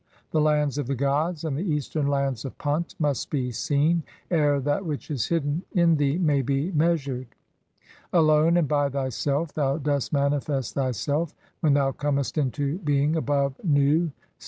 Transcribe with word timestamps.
The 0.31 0.41
lands 0.41 0.79
of 0.79 0.87
the 0.87 0.95
gods, 0.95 1.43
and 1.43 1.55
the 1.55 1.61
"eastern 1.63 2.07
lands 2.07 2.43
of 2.43 2.57
Punt 2.57 2.95
1 2.97 3.07
must 3.11 3.29
be 3.29 3.51
seen, 3.51 4.01
ere 4.31 4.59
that 4.59 4.83
which 4.83 5.11
is 5.11 5.27
hidden 5.27 5.61
"(20) 5.73 5.79
[in 5.83 5.95
thee] 5.97 6.17
may 6.17 6.41
be 6.41 6.71
measured. 6.71 7.27
Alone 8.11 8.57
and 8.57 8.67
by 8.67 8.89
thyself 8.89 9.53
thou 9.53 9.77
"dost 9.77 10.11
manifest 10.11 10.73
thyself 10.73 11.35
[when] 11.59 11.75
thou 11.75 11.91
comest 11.91 12.39
into 12.39 12.79
being 12.79 13.15
above 13.15 13.53
Nu" 13.63 14.09